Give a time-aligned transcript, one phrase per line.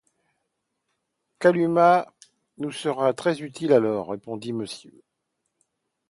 [1.37, 2.07] Kalumah
[2.57, 4.89] nous sera très utile alors, répondit Mrs.